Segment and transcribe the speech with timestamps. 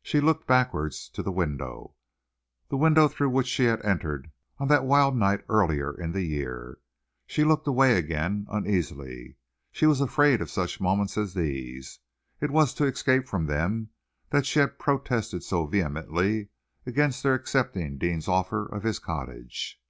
[0.00, 1.96] She looked backwards to the window,
[2.68, 6.78] the window through which she had entered on that wild night earlier in the year.
[7.26, 9.38] She looked away again uneasily.
[9.72, 11.98] She was afraid of such moments as these.
[12.40, 13.90] It was to escape from them
[14.30, 16.50] that she had protested so vehemently
[16.86, 19.82] against their accepting Deane's offer of his cottage.